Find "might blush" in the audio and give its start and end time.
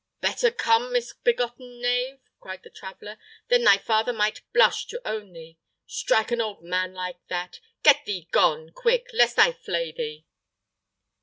4.11-4.87